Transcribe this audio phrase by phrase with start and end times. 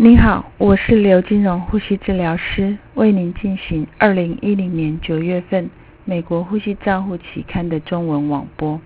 [0.00, 5.68] 您好，我是刘金荣呼吸治疗师，为您进行二零一零年九月份
[6.04, 8.80] 美国呼吸照护期刊的中文网播。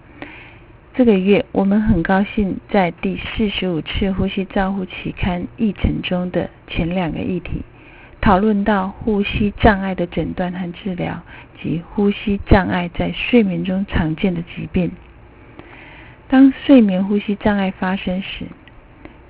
[0.94, 7.60] 这个月，我们很高兴在第四十五次呼吸照护期刊议程中的前两个议题，
[8.22, 11.20] 讨论到呼吸障碍的诊断和治疗
[11.62, 14.90] 及呼吸障碍在睡眠中常见的疾病。
[16.26, 18.46] 当睡眠呼吸障碍发生时，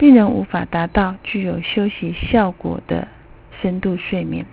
[0.02, 3.06] 病人无法达到具有休息效果的
[3.60, 4.44] 深度睡眠，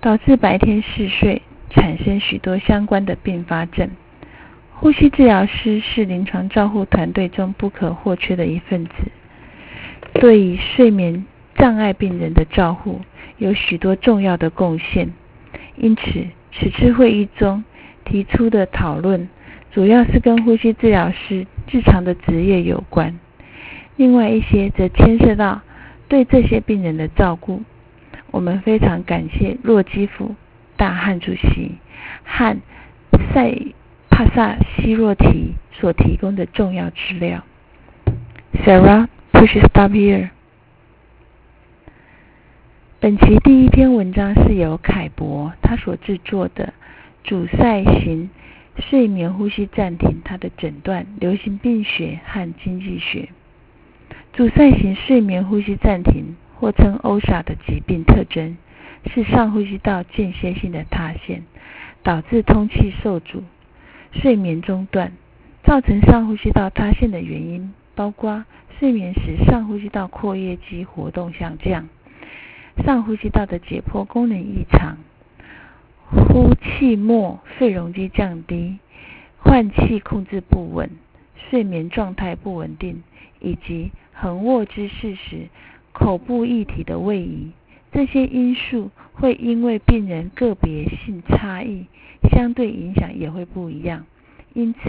[0.00, 3.90] 导致白天嗜睡，产生许多相关的并发症。
[4.72, 8.92] 呼吸治疗师是临床照护团队中不可或缺的一份子，
[10.14, 11.26] 对于睡眠
[11.56, 13.02] 障碍病人的照护
[13.36, 15.12] 有许多重要的贡献。
[15.76, 17.62] 因此，此次会议中
[18.06, 19.28] 提出的讨论，
[19.70, 23.20] 主要是跟呼吸治疗师日常的职业有关。
[24.00, 25.60] 另外一些则牵涉到
[26.08, 27.62] 对这些病人的照顾。
[28.30, 30.34] 我们非常感谢洛基夫
[30.74, 31.72] 大汉主席
[32.24, 32.56] 和
[33.34, 33.74] 塞
[34.08, 37.44] 帕萨西洛提所提供的重要资料。
[38.64, 40.30] Sarah pushes stop here。
[43.00, 46.72] 本期第一篇文章是由凯博他所制作的
[47.22, 48.30] 阻塞型
[48.78, 53.28] 睡眠呼吸暂停，它的诊断、流行病学和经济学。
[54.32, 58.56] 阻塞型睡眠呼吸暂停，或称 OSA 的疾病特征
[59.12, 61.42] 是上呼吸道间歇性的塌陷，
[62.02, 63.42] 导致通气受阻、
[64.12, 65.12] 睡眠中断。
[65.62, 68.44] 造成上呼吸道塌陷的原因包括
[68.78, 71.86] 睡眠时上呼吸道括约肌活动下降、
[72.82, 74.96] 上呼吸道的解剖功能异常、
[76.06, 78.78] 呼气末肺容积降低、
[79.38, 80.88] 换气控制不稳、
[81.50, 83.02] 睡眠状态不稳定，
[83.38, 85.48] 以及横卧姿势时，
[85.92, 87.52] 口部液体的位移，
[87.90, 91.86] 这些因素会因为病人个别性差异，
[92.30, 94.04] 相对影响也会不一样，
[94.52, 94.80] 因此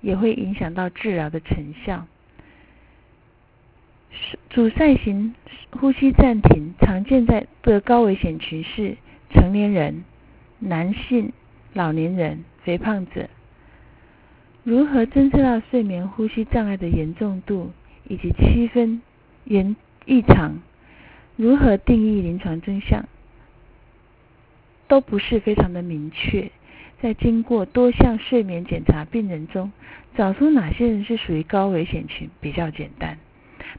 [0.00, 2.06] 也会影响到治疗的成效。
[4.50, 5.36] 阻塞型
[5.70, 8.96] 呼吸暂停常见在的高危险群是
[9.32, 10.04] 成年人、
[10.58, 11.32] 男性、
[11.74, 13.28] 老年人、肥胖者。
[14.64, 17.70] 如何侦测到睡眠呼吸障碍的严重度？
[18.10, 19.00] 以及区分
[19.44, 20.58] 严异常，
[21.36, 23.06] 如何定义临床真相，
[24.88, 26.50] 都不是非常的明确。
[27.00, 29.70] 在经过多项睡眠检查病人中，
[30.16, 33.16] 找出哪些人是属于高危险群比较简单。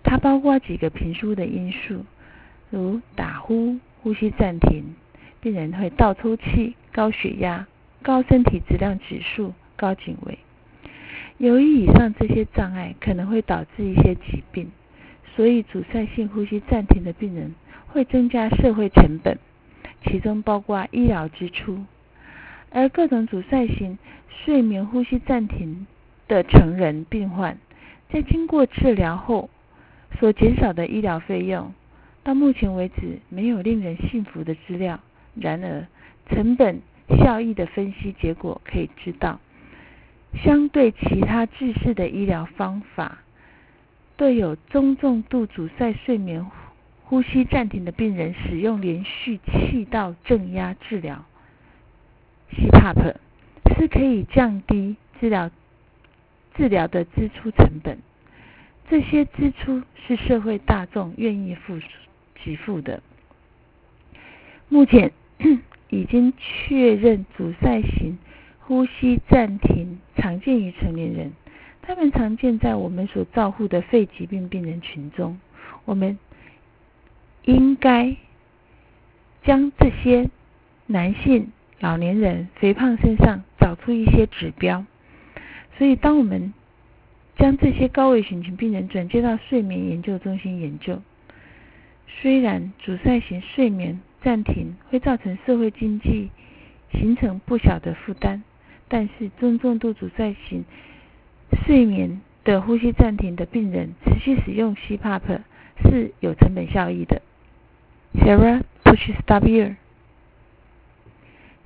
[0.02, 2.06] 它包括几个评估的因素，
[2.70, 4.96] 如打呼、呼吸暂停，
[5.42, 7.68] 病人会倒抽气、高血压、
[8.02, 10.40] 高身体质量指数、高颈围。
[11.42, 14.72] 由于以上这些障碍可能会导致一些疾病，
[15.36, 17.56] 所以阻塞性呼吸暂停的病人
[17.88, 19.40] 会增加社会成本，
[20.06, 21.84] 其中包括医疗支出。
[22.70, 23.98] 而各种阻塞型
[24.30, 25.88] 睡眠呼吸暂停
[26.28, 27.58] 的成人病患，
[28.12, 29.50] 在经过治疗后
[30.20, 31.74] 所减少的医疗费用，
[32.22, 35.00] 到目前为止没有令人信服的资料。
[35.34, 35.88] 然而，
[36.30, 36.82] 成本
[37.18, 39.40] 效益的分析结果可以知道。
[40.34, 43.20] 相对其他治式的医疗方法，
[44.16, 46.46] 对有中重度阻塞睡眠
[47.04, 51.26] 呼吸暂停的病人使用连续气道正压治疗
[52.54, 53.16] （CPAP）
[53.76, 55.52] 是可以降低治疗
[56.56, 58.00] 治疗的支出成本。
[58.90, 61.80] 这些支出是社会大众愿意付
[62.36, 63.02] 给付的。
[64.70, 65.12] 目前
[65.90, 68.18] 已经确认阻塞型。
[68.66, 71.32] 呼吸暂停常见于成年人，
[71.82, 75.40] 他们常见在我们所照护的肺疾病病人群中。
[75.86, 76.18] 我们
[77.44, 78.16] 应该
[79.44, 80.30] 将这些
[80.86, 84.86] 男性、老年人、肥胖身上找出一些指标。
[85.78, 86.54] 所以，当我们
[87.38, 91.02] 将这些高危险群病人转接到睡眠研究中心研究，
[92.08, 96.30] 虽然阻塞型睡眠暂停会造成社会经济
[96.92, 98.44] 形成不小的负担。
[98.94, 100.66] 但是中重度阻塞型
[101.66, 105.40] 睡眠的呼吸暂停的病人持续使用 CPAP
[105.82, 107.22] 是有成本效益的。
[108.16, 109.76] Sarah push stop here。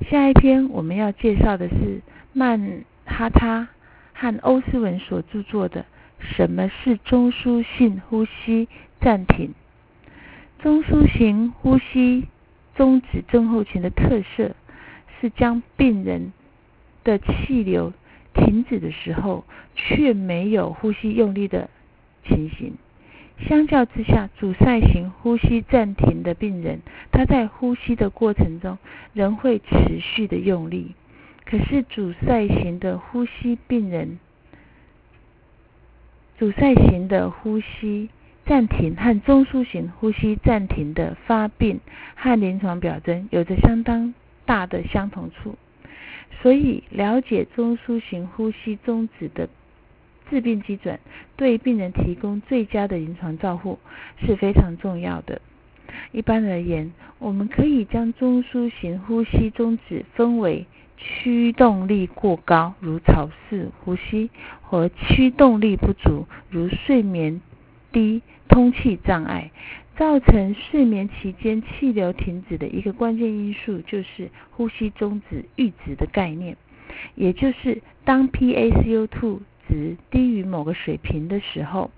[0.08, 3.70] 下一篇我们要介绍的是曼哈他
[4.14, 5.82] 和欧斯文所著作的
[6.20, 8.68] 《什么是中枢性呼吸
[9.02, 9.56] 暂停》。
[10.64, 12.28] 中枢型呼吸
[12.76, 14.52] 终止症候群的特色
[15.20, 16.32] 是将病人
[17.06, 17.94] 的气流
[18.34, 21.70] 停止的时候，却没有呼吸用力的
[22.26, 22.74] 情形，
[23.48, 26.82] 相较之下，阻塞型呼吸暂停的病人，
[27.12, 28.78] 他在呼吸的过程中
[29.14, 30.96] 仍会持续的用力。
[31.46, 34.20] 可是阻塞型的呼吸病人，
[36.40, 38.10] 阻塞型的呼吸
[38.46, 41.80] 暂停和中枢型呼吸暂停的发病
[42.16, 44.14] 和临床表征有着相当
[44.46, 45.56] 大的相同处。
[46.42, 49.50] 所以，了解中枢型呼吸中止的
[50.30, 51.00] 致病基准，
[51.36, 53.80] 对病人提供最佳的临床照护
[54.18, 55.42] 是非常重要的。
[56.12, 60.66] 一般而言，我们可以将中枢型呼吸中止分为
[60.98, 64.30] 驱动力过高，如潮式呼吸，
[64.62, 67.42] 和驱动力不足，如睡眠
[67.92, 69.52] 低、通气障碍。
[69.98, 76.58] 造成睡眠期间气流停止的一个关键因素，就是呼吸中止阈值的概念，
[77.16, 79.40] 也就是当 PaCO2
[79.70, 81.92] 值低于某个水平的时候，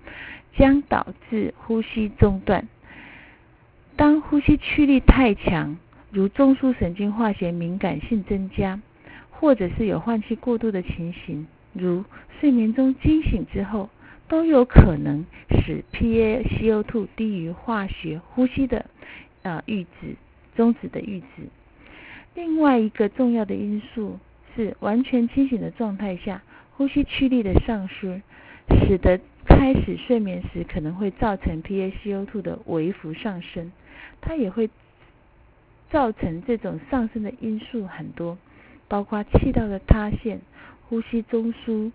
[0.56, 2.68] 将导致呼吸中断。
[3.96, 5.76] 当呼吸驱力太强，
[6.12, 8.80] 如中枢神经化学敏感性增加，
[9.30, 12.04] 或者是有换气过度的情形，如
[12.38, 13.90] 睡眠中惊醒之后。
[14.28, 18.84] 都有可能使 PaCO2 低于化学呼吸的
[19.42, 20.16] 呃阈值
[20.54, 21.48] 终止的阈值。
[22.34, 24.18] 另外一个重要的因素
[24.54, 26.42] 是完全清醒的状态下，
[26.76, 28.20] 呼吸驱力的丧失，
[28.86, 33.72] 使得开始睡眠时可能会造成 PaCO2 的微幅上升。
[34.20, 34.68] 它也会
[35.90, 38.36] 造成这种上升的因素很多，
[38.88, 40.40] 包括气道的塌陷、
[40.88, 41.92] 呼吸中枢。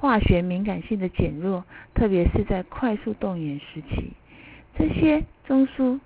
[0.00, 4.12] 化学敏感性的减弱，特别是在快速动眼时期，
[4.78, 5.98] 这些中枢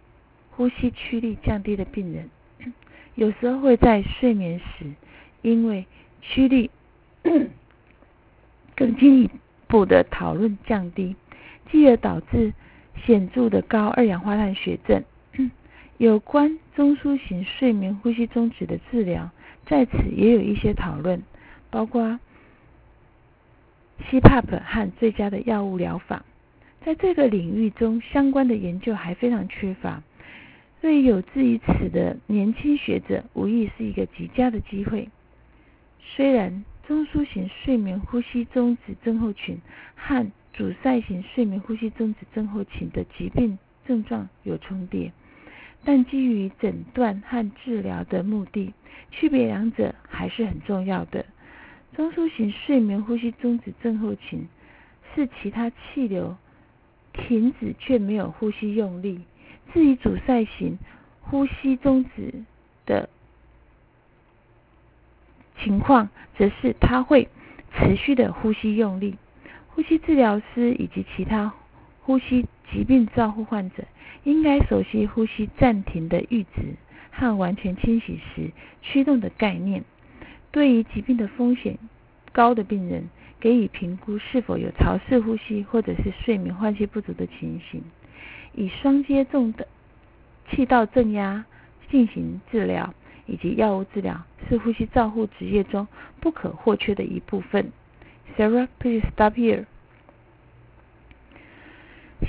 [0.50, 2.31] 呼吸驱力降低的病人，
[3.15, 4.87] 有时候会在睡眠时，
[5.43, 5.85] 因为
[6.23, 6.71] 驱力
[8.75, 9.31] 更进一
[9.69, 11.15] 步的讨论降低，
[11.71, 12.55] 继而导致
[13.05, 15.05] 显著的高二氧化碳血症。
[15.99, 19.31] 有关中枢型睡眠呼吸中止的治疗，
[19.67, 21.23] 在此也有一些讨论，
[21.71, 22.19] 包括。
[24.11, 26.25] CPAP 和最佳的药物疗法，
[26.85, 30.03] 在这个领域中，相关的研究还非常缺乏。
[30.81, 35.09] 对于有志于此的年轻学者，无疑是一个极佳的机会。
[36.01, 39.59] 虽然中枢型睡眠呼吸中止症候群
[39.95, 43.57] 和阻塞型睡眠呼吸中止症候群的疾病
[43.87, 45.13] 症状有重叠，
[45.85, 48.75] 但基于诊断和治疗的目的，
[49.11, 51.25] 区别两者还是很重要的。
[51.94, 54.49] 中枢型睡眠呼吸中止症候群
[55.15, 56.37] 是其他气流
[57.12, 59.21] 停止却没有呼吸用力；
[59.73, 60.79] 至于阻塞型
[61.21, 62.44] 呼吸中止
[62.87, 63.11] 的
[65.62, 66.09] 情况，
[66.39, 67.29] 则是它会
[67.75, 69.19] 持续的呼吸用力。
[69.69, 71.53] 呼吸治疗师以及其他
[72.00, 73.85] 呼吸疾病照护患者
[74.25, 76.75] 应该熟悉呼吸暂停的阈值
[77.11, 78.50] 和完全清醒时
[78.81, 79.85] 驱动的概念。
[80.53, 81.77] 对于疾病的风险
[82.31, 83.09] 高的病人，
[83.41, 87.83] 给予评估是否有潮式呼吸或者是睡眠换气不足的情形，
[88.55, 89.67] 以双阶重的
[90.51, 91.45] 气道正压
[91.91, 92.95] 进行治疗，
[93.27, 95.89] 以及药物治疗是呼吸照护职业中
[96.21, 97.73] 不可或缺的一部分。
[98.37, 99.65] Sarah, please stop here.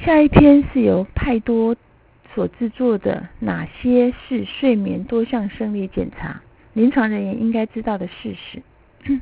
[0.03, 1.75] 下一篇是由派多
[2.33, 6.41] 所制作的，哪些是睡眠多项生理检查？
[6.73, 8.61] 临床人员应该知道的事实：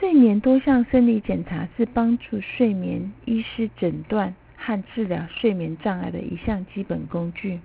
[0.00, 7.60] 睡眠多项生理检查是帮助睡眠医师诊断和治疗睡眠障碍的一项基本工具。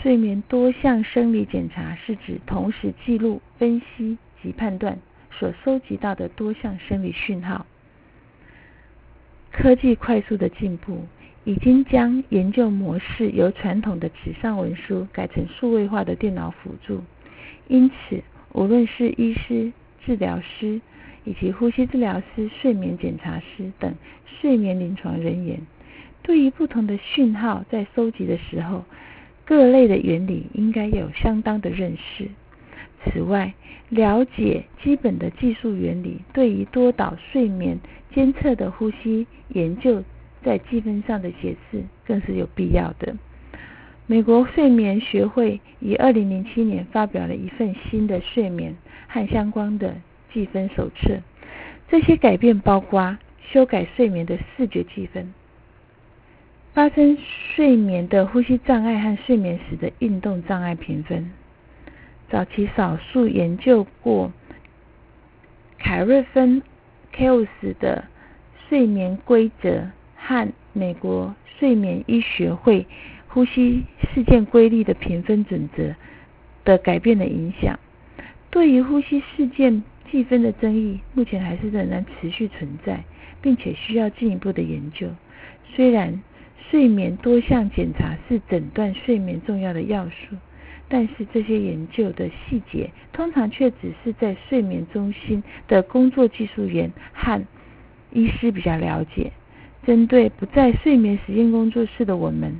[0.00, 4.98] 睡眠多项生理检查是指同时记录、分析及判断
[5.30, 7.66] 所收集到的多项生理讯号。
[9.50, 11.04] 科技快速的进步，
[11.44, 17.02] 已经将研究模式由传统的纸上文书改成数位化的电脑辅助。
[17.68, 18.22] 因此，
[18.52, 19.72] 无论是医师、
[20.04, 20.80] 治疗师
[21.24, 23.94] 以及呼吸治疗师、睡眠检查师等
[24.40, 25.60] 睡眠临床人员，
[26.22, 28.84] 对于不同的讯号在收集的时候，
[29.44, 32.28] 各类的原理应该有相当的认识。
[33.04, 33.52] 此外，
[33.90, 37.78] 了解基本的技术原理，对于多导睡眠
[38.14, 40.02] 监测的呼吸研究
[40.42, 43.14] 在积分上的解释，更是有必要的。
[44.10, 48.74] 美国睡眠学会于二零零七年发表了一份新的睡眠
[49.06, 49.96] 和相关的
[50.32, 51.18] 计分手册。
[51.90, 53.18] 这些改变包括
[53.52, 55.34] 修改睡眠的视觉计分、
[56.72, 57.18] 发生
[57.54, 61.30] 睡眠的呼吸障碍和睡眠时的运动障碍评分。
[62.30, 64.32] 早期少数研究过
[65.78, 66.62] 凯瑞芬
[67.14, 68.06] （Kells） 的
[68.70, 72.86] 睡眠规则和美国睡眠医学会
[73.28, 75.94] 呼吸事件规律的评分准则
[76.64, 77.78] 的改变的影响。
[78.50, 83.04] 对于呼吸事件计分的争议，目前还是仍然持续存在，
[83.42, 85.08] 并且需要进一步的研究。
[85.74, 86.22] 虽然
[86.70, 90.36] 睡眠多项检查是诊断睡眠重要的要素，
[90.88, 97.44] 但是这些研究的细节通常却只是在睡眠中心的工作技术员和
[98.10, 99.32] 医师比较了解。
[99.86, 102.58] 针对不在睡眠实验工作室的我们，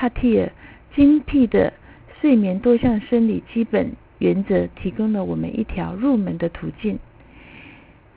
[0.00, 0.50] 帕蒂尔
[0.96, 1.74] 精辟的
[2.22, 6.98] 睡眠多项生理基本原则提供了我们一条入门的途径，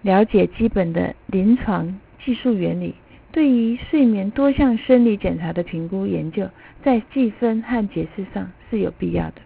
[0.01, 2.95] 了解基本的临床技术原理。
[3.33, 6.49] 对于睡眠多项生理检查的评估研究，
[6.85, 9.41] 在计分和解释上是有必要的。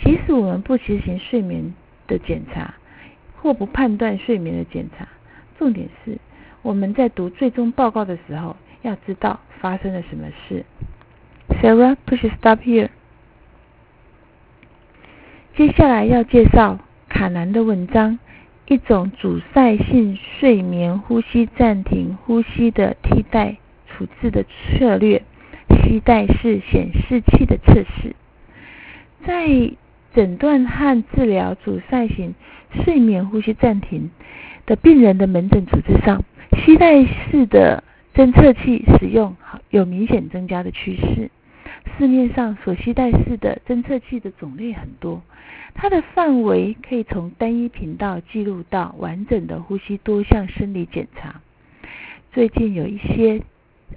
[0.00, 1.74] 即使我们不执行睡眠
[2.06, 2.72] 的检查，
[3.34, 5.08] 或不判断睡眠的检查，
[5.58, 6.18] 重点是
[6.62, 10.64] 我们在读最终报告的时候，要知道发生了什么事。
[11.60, 12.88] Sarah, push stop here。
[15.56, 18.18] 接下来要介绍卡南的文章。
[18.68, 25.22] 一种阻塞性睡眠呼吸暂停呼吸的替代处置的策略——
[25.82, 28.14] 吸带式显示器的测试。
[29.24, 29.72] 在
[30.14, 32.34] 诊断和治疗阻塞性
[32.84, 34.10] 睡眠呼吸暂停
[34.66, 36.22] 的病人的门诊处置上，
[36.58, 37.82] 吸带式的
[38.14, 39.34] 侦测器使用
[39.70, 41.30] 有明显增加的趋势。
[41.96, 45.22] 市面上所携带式的侦测器的种类很多，
[45.74, 51.40] 它的范围可以从单一频道记录到完整的呼吸多项生理检查。
[52.32, 53.42] 最近有一些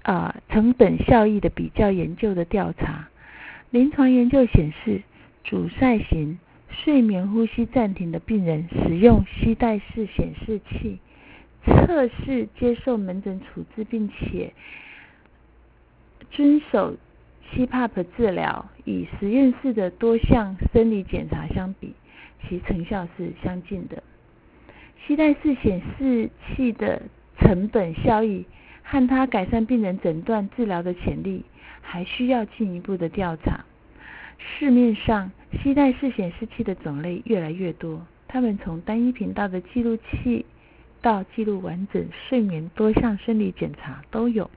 [0.04, 3.10] 啊成本效益的比较研究的调查，
[3.70, 5.02] 临床研究显示，
[5.44, 11.00] 阻塞型睡眠呼吸暂停的病人使用吸带式显示器
[11.66, 14.54] 测试接受门诊处置，并且
[16.32, 16.96] 遵守。
[17.54, 21.94] CPAP 治疗与实验室的多项生理检查相比，
[22.48, 24.02] 其成效是相近的。
[25.06, 27.02] 吸带式显示器的
[27.38, 28.46] 成本效益
[28.84, 31.44] 和它改善病人诊断治疗的潜力，
[31.82, 33.66] 还需要进一步的调查。
[34.38, 35.32] 市面上
[35.62, 40.46] 吸带式显示器的种类越来越多，它们从单一频道的记录器
[41.02, 44.50] 到记录完整睡眠多项生理检查都有。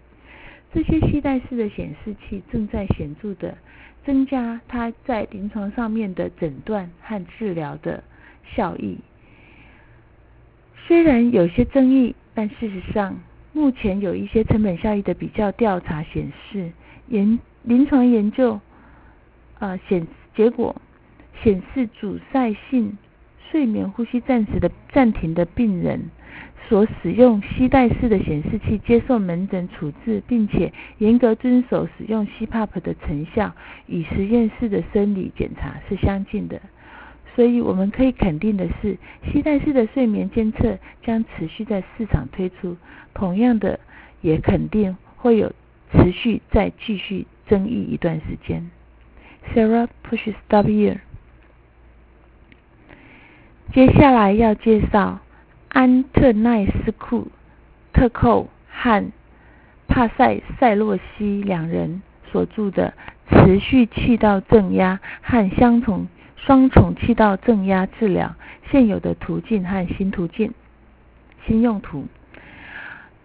[0.75, 3.57] 这些吸带式的显示器正在显著的
[4.05, 8.03] 增加它在临床上面的诊断和治疗的
[8.57, 8.99] 效益。
[10.85, 13.17] 虽然有些争议，但事实上，
[13.53, 16.73] 目前有一些成本效益的比较调查显示，
[17.07, 18.61] 研临床研究
[19.61, 20.05] 啊显
[20.35, 20.75] 结果
[21.41, 22.99] 显示，阻塞性
[23.49, 26.11] 睡眠呼吸暂时的暂停的病人。
[26.69, 33.53] 所使用吸带式的显示器接受门诊处置，并且严格遵守使用 CPAP 的成效
[33.87, 36.61] 与实验室的生理检查是相近的。
[37.35, 42.77] 所以我们可以肯定的是，吸带式的睡眠监测将持续在市场推出。
[43.13, 43.81] 同样的，
[44.23, 45.53] 也肯定会有
[45.93, 48.71] 持续再继续争议一段时间。
[49.53, 50.99] Sarah push stop here。
[53.73, 55.24] 接下来要介绍。
[55.75, 57.33] 安特奈斯库
[57.93, 59.11] 特寇和
[59.89, 62.01] 帕塞塞洛西两人
[62.31, 62.95] 所著的
[63.45, 68.37] 《持续气道正压和相重双重气道正压治疗
[68.71, 70.55] 现有的途径和新途径
[71.45, 72.03] 新用途》。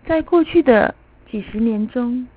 [0.08, 0.96] 在过去的
[1.30, 2.28] 几十年中，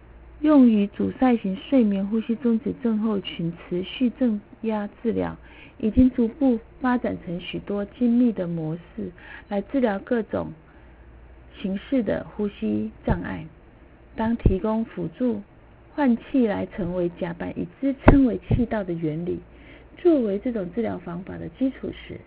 [0.43, 5.37] 用于阻塞型睡眠呼吸中止症候群持续正压治疗。
[5.79, 9.11] 已经逐步发展成许多精密的模式，
[9.49, 10.53] 来治疗各种
[11.61, 13.45] 形式的呼吸障碍。
[14.15, 15.43] 当提供辅助
[15.93, 19.41] 换气来成为甲板以支撑为气道的原理，
[19.97, 22.21] 作为这种治疗方法的基础时，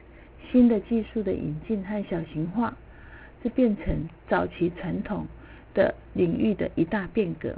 [0.52, 2.76] 新的技术的引进和小型化，
[3.42, 5.26] 这变成早期传统
[5.74, 7.56] 的领域的一大变革。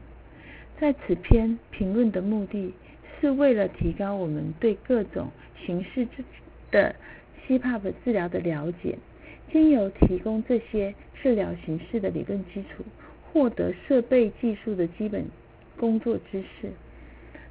[0.80, 2.74] 在此篇评论的目的。
[3.20, 5.28] 是为了提高我们对各种
[5.66, 6.08] 形式
[6.70, 6.96] 的
[7.48, 8.96] CPAP 治疗的了解，
[9.52, 12.84] 经由提供这些治疗形式的理论基础，
[13.24, 15.26] 获得设备技术的基本
[15.80, 16.70] 工作知识。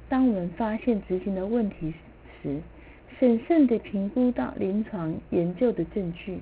[0.07, 1.93] 当我们发现执行的问题
[2.41, 2.61] 时，
[3.19, 6.39] 审慎地评估到临床研究的证据，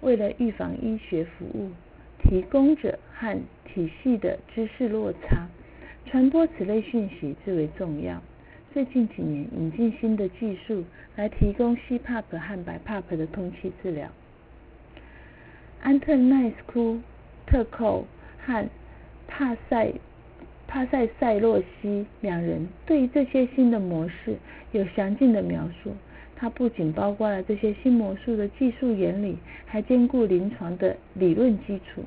[0.00, 1.70] 为了预防医学服务
[2.22, 5.46] 提供者和体系的知识落差，
[6.06, 8.20] 传播此类讯息至为重要。
[8.72, 10.84] 最近几年引进新的技术
[11.16, 14.08] 来提供 CPAP 和 BiPAP 的通气治疗。
[15.80, 17.00] 安特奈斯库
[17.46, 18.06] 特寇
[18.44, 18.68] 和
[19.26, 19.92] 帕塞
[20.66, 24.36] 帕塞塞洛西两人对于这些新的模式
[24.72, 25.92] 有详尽的描述。
[26.36, 32.02] 它不仅包括了这些新魔术的技术原理，还兼顾临床的理论基础。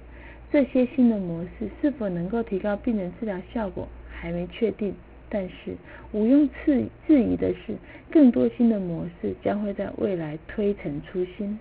[0.52, 4.94] 这些新的模式是否能够提高病人治疗效果，还没确定。
[5.28, 5.76] 但是
[6.14, 7.76] 毋庸置置疑的是，
[8.10, 11.60] 更多新的模式将会在未来推陈出新。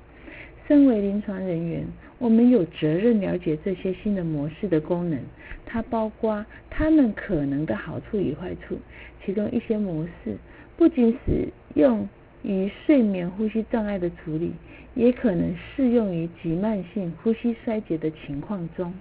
[0.69, 1.85] 身为临床人员，
[2.19, 5.19] 我们有责任了解这些新的模式的功能，
[5.67, 8.79] 它包括它们可能的好处与坏处。
[9.25, 10.37] 其中一些模式
[10.77, 12.09] 不仅使用。
[12.45, 14.53] 与睡眠呼吸障碍的处理，
[14.95, 18.93] 也可能适用于急慢性呼吸衰竭的情况中。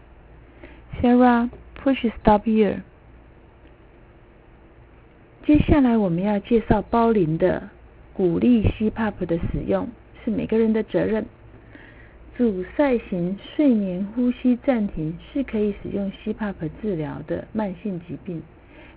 [1.02, 1.50] Sarah,
[1.84, 2.78] push stop here。
[5.46, 7.70] 接下来我们要介绍包林的
[8.14, 9.90] 鼓励 CPAP 的使用，
[10.24, 11.26] 是每个人的责任。
[12.38, 18.42] 阻塞型睡眠呼吸暂停是可以使用 CPAP 治疗的慢性疾病。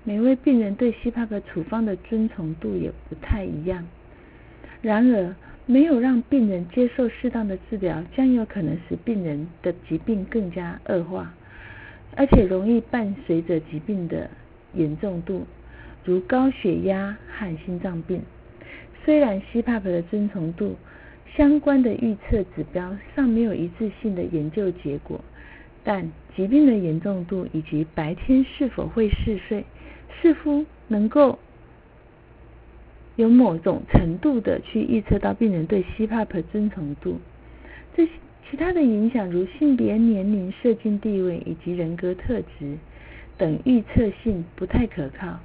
[0.05, 3.85] 每位病人对 CPAP 处方的遵从度也不太一样。
[4.83, 11.35] 然而，没有让病人接受适当的治疗，将有可能使病人的疾病更加恶化，
[12.15, 14.31] 而且容易伴随着疾病的
[14.75, 15.45] 严重度，
[16.05, 18.23] 如高血压和心脏病。
[19.05, 20.77] 虽然 CPAP 的遵从度
[21.37, 25.21] 相关的预测指标尚没有一致性的研究结果，
[25.83, 29.65] 但疾病的严重度以及白天是否会嗜睡，
[30.21, 31.39] 似乎能够。
[33.17, 37.19] 有某种程度的去预测到病人对 CPAP 遵从度，
[37.97, 38.13] 这些
[38.51, 42.77] 其他的影响如性别、年龄、社经地位以及人格特质
[43.39, 45.41] 等预测性不太可靠。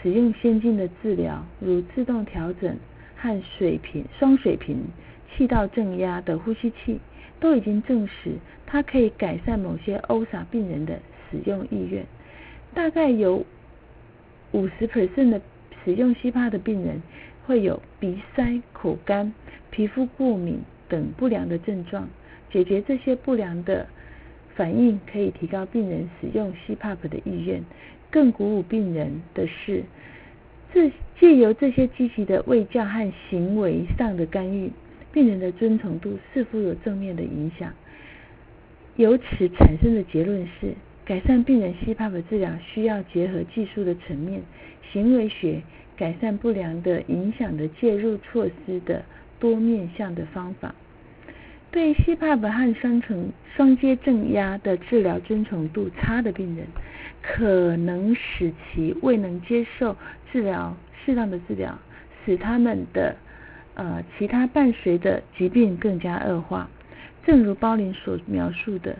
[0.00, 2.76] 使用先进的治疗，如自动调整
[3.16, 4.76] 和水平双水平
[5.36, 7.00] 气道正压的呼吸器，
[7.40, 12.06] 都已经证实它可以改善某些 OSA 病人的使用意愿。
[12.72, 13.44] 大概有
[14.52, 15.40] 五十 percent 的。
[15.88, 17.00] 使用西帕的病人
[17.46, 19.32] 会有鼻塞、口干、
[19.70, 22.06] 皮肤过敏等不良的症状。
[22.52, 23.86] 解决这些不良的
[24.54, 27.64] 反应，可以提高病人使用 CPAP 的意愿。
[28.10, 29.82] 更鼓舞病人的是，
[30.74, 34.70] 这借由这些积极的卫教和行为上的干预，
[35.10, 37.72] 病人的遵从度似乎有正面的影响。
[38.96, 40.74] 由此产生的结论是，
[41.06, 44.42] 改善病人 CPAP 治疗需要结合技术的层面、
[44.92, 45.62] 行为学。
[45.98, 49.04] 改善不良的影响的介入措施的
[49.40, 50.72] 多面向的方法，
[51.72, 56.64] 对 CPAP 和双层双阶正压的治疗遵从度差的病人，
[57.20, 59.96] 可能使其未能接受
[60.30, 61.76] 治疗适当的治疗，
[62.24, 63.16] 使他们的
[63.74, 66.70] 呃其他伴随的疾病更加恶化。
[67.24, 68.96] 正如包林所描述的，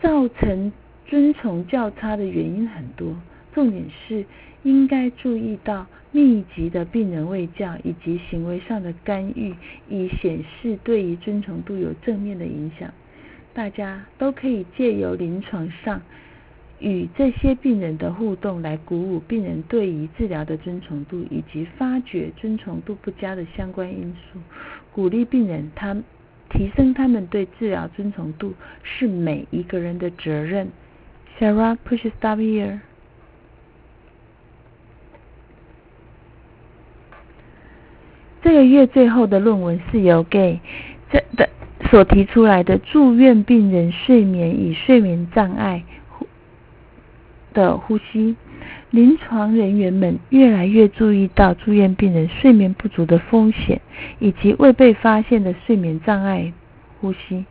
[0.00, 0.72] 造成
[1.06, 3.14] 遵从较差的原因很多，
[3.54, 4.24] 重点是。
[4.62, 9.54] 应该注意到密集的病人卫教以及行为上的干预，
[9.88, 12.92] 以显示对于遵从度有正面的影响。
[13.54, 16.00] 大家都可以借由临床上
[16.78, 24.38] 与这些病人的互动，来鼓舞病人对于治疗的遵从度，以及发掘遵从度不佳的相关因素，
[24.92, 25.94] 鼓励病人他
[26.50, 30.68] 提升他们对治疗遵从度，是每一个人的责任。
[31.38, 32.80] Sarah, push stop here.
[38.42, 40.60] 这个月最后的论文是由 Gay
[41.10, 41.48] 这的
[41.90, 45.84] 所提出来的住院病人睡眠与睡眠障碍
[47.54, 48.34] 的呼吸，
[48.90, 53.80] 临床人员们越来越注意到住院病人睡眠不足的风险，
[54.18, 56.52] 以及未被发现的睡眠障碍
[57.00, 57.44] 呼吸，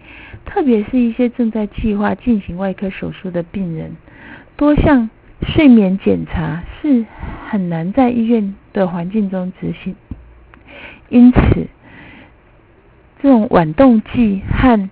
[0.43, 3.95] 特别是一些正在计划进行外科手术的病人，
[4.57, 5.09] 多项
[5.43, 7.05] 睡眠检查是
[7.47, 9.95] 很难在医院的环境中执行。
[11.11, 11.67] 因此，
[13.21, 14.89] 这种晚动剂和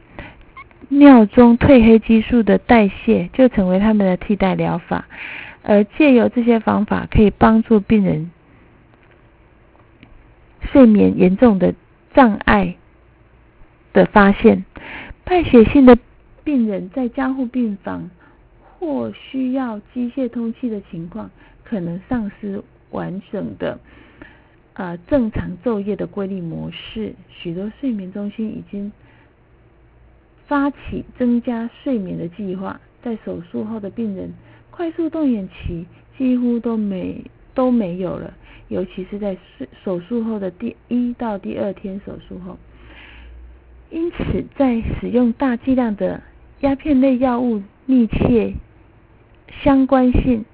[0.89, 5.05] 尿中褪黑激素的代谢就成为他们的替代疗法，
[5.63, 8.31] 而借由这些方法可以帮助病人
[10.71, 11.73] 睡眠严重的
[12.13, 12.75] 障碍
[13.93, 14.65] 的发现。
[15.23, 15.97] 败血性的
[16.43, 18.09] 病人在加护病房
[18.77, 21.29] 或需要机械通气的情况，
[21.63, 23.79] 可能丧失完整的。
[24.79, 28.89] 呃，正常昼夜的规律模式，许多睡眠中心已经
[30.47, 32.79] 发起增加睡眠的计划。
[33.03, 34.31] 在手术后的病人，
[34.71, 35.85] 快速动眼期
[36.17, 37.21] 几乎都没
[37.53, 38.33] 都没有了，
[38.69, 39.37] 尤其是在
[39.83, 42.57] 手术后的第一到第二天手术后。
[43.89, 46.23] 因此，在使用大剂量的
[46.61, 48.53] 鸦片类药物密切
[49.61, 50.45] 相关性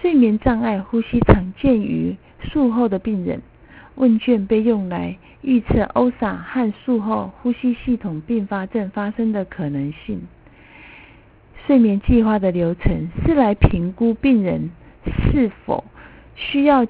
[0.00, 3.42] 睡眠障碍呼吸常见于术后的病人。
[3.94, 10.22] 问卷被用来预测 OSA 和术后呼吸系统并发症发生的可能性。
[11.66, 14.70] 睡眠计划的流程是来评估病人
[15.04, 15.82] 是否
[16.36, 16.86] 需要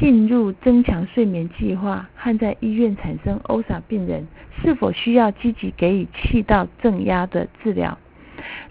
[0.00, 4.26] 进入增强睡眠计划，和在医院产生 OSA 病人
[4.60, 7.96] 是否需要积极给予气道正压的治疗。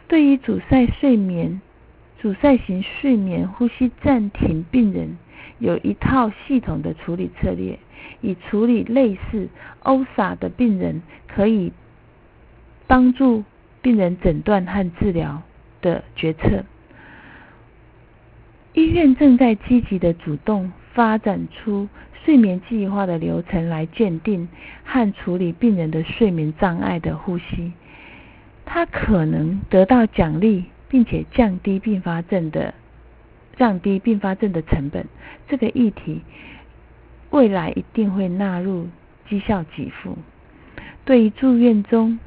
[0.09, 1.61] 对于阻塞睡眠、
[2.19, 5.17] 阻塞型睡眠呼吸暂停病人。
[5.61, 7.77] 有一套系统的处理策略，
[8.21, 9.47] 以处理类似
[9.83, 11.71] OSA 的病人，可以
[12.87, 13.43] 帮助
[13.79, 15.43] 病人诊断和治疗
[15.79, 16.65] 的决策。
[18.73, 21.87] 医院正在积极的主动发展出
[22.25, 24.49] 睡眠计划的流程，来鉴定
[24.83, 27.71] 和处理病人的睡眠障碍的呼吸。
[28.65, 32.73] 它可能得到奖励，并且降低并发症的。
[33.61, 35.05] 降低并发症的成本，
[35.47, 36.21] 这个议题
[37.29, 38.87] 未来一定会纳入
[39.29, 40.17] 绩效给付。
[41.05, 42.17] 对于住院中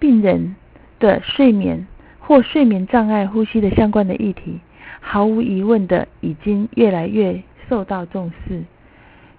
[0.00, 0.56] 病人
[0.98, 1.86] 的睡眠
[2.18, 4.58] 或睡眠障碍呼吸的相关的议题，
[4.98, 8.64] 毫无疑问的已经越来越受到重视。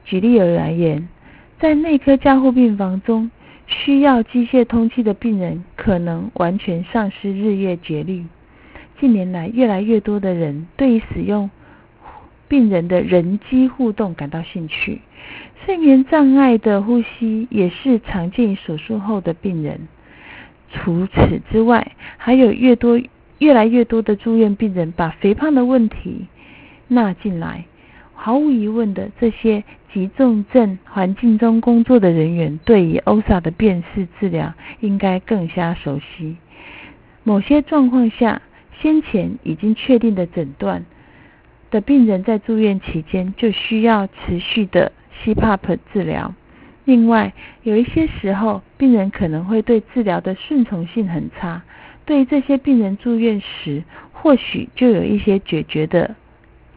[0.06, 1.10] 举例而言，
[1.60, 3.30] 在内科加护病房中，
[3.68, 8.24] 需要机械通气的病人可能完全丧失日夜节律。
[9.00, 11.50] 近年来，越来越多的人对于使用
[12.48, 15.02] 病人的人机互动感到兴趣。
[15.64, 19.88] 睡眠障碍的呼吸也是常见于手术后的病人。
[20.72, 23.02] 除此之外，还有越多、
[23.38, 26.28] 越来越多的住院病人把肥胖的问题
[26.88, 27.66] 纳进来。
[28.14, 36.36] 毫无疑问的，这些急重症环境中工作的人员对于 OSA 的辨识治疗应该更加熟悉。
[37.24, 38.42] 某些状况下，
[38.82, 40.86] 先前已经确定的诊断
[41.70, 46.34] 的病人，在住院期间就需要持续的 CPAP 治疗。
[46.86, 51.62] 另外，有一些时候，病人可能会对治疗的顺从性很差。
[52.06, 56.16] 对于这些病人住院时，或许就有一些解决的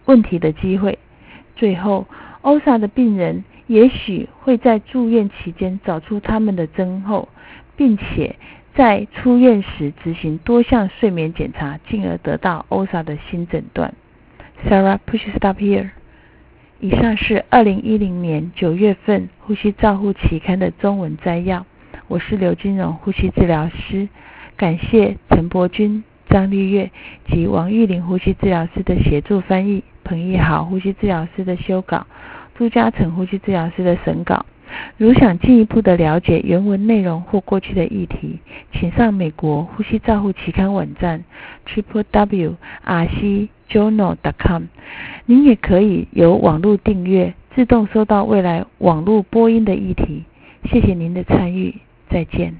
[0.05, 0.99] 问题的机会。
[1.57, 2.07] 最后
[2.43, 7.29] ，OSA 的病人也许会在住院期间找出他们的症候，
[7.77, 8.37] 并且。
[8.75, 13.93] 在出院时执行多项睡眠检查，进而得到 OSA 的新诊断。
[14.67, 15.91] Sarah, push stop here。
[16.81, 21.67] 以上是二零一零年九月份《呼吸照护期刊》的中文摘要。
[22.09, 24.09] 我是刘金荣，呼吸治疗师。
[24.57, 26.91] 感谢陈伯君、张丽月
[27.29, 32.07] 及王玉玲呼吸治疗师的协助翻译，彭义豪呼吸治疗师的修稿，
[32.57, 34.45] 朱嘉诚呼吸治疗师的审稿。
[34.97, 38.39] 如想进一步的了解原文内容或过去的议题，
[38.73, 41.25] 请上美国呼吸照护期刊网站
[41.67, 44.65] triple w r c journal dot com。
[45.27, 50.25] 您也可以由网络订阅，自动收到未来网络播音的议题。
[50.71, 51.75] 谢谢您的参与，
[52.09, 52.55] 再见。